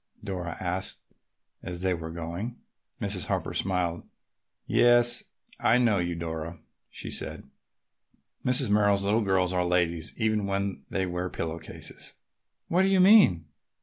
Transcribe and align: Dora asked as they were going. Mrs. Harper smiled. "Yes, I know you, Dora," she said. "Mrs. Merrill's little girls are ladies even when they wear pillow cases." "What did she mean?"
Dora 0.23 0.57
asked 0.59 1.03
as 1.61 1.81
they 1.81 1.93
were 1.93 2.09
going. 2.09 2.57
Mrs. 2.99 3.27
Harper 3.27 3.53
smiled. 3.53 4.01
"Yes, 4.65 5.25
I 5.59 5.77
know 5.77 5.99
you, 5.99 6.15
Dora," 6.15 6.57
she 6.89 7.11
said. 7.11 7.43
"Mrs. 8.43 8.71
Merrill's 8.71 9.03
little 9.03 9.23
girls 9.23 9.53
are 9.53 9.63
ladies 9.63 10.15
even 10.17 10.47
when 10.47 10.85
they 10.89 11.05
wear 11.05 11.29
pillow 11.29 11.59
cases." 11.59 12.15
"What 12.67 12.81
did 12.81 12.89
she 12.93 12.97
mean?" 12.97 13.45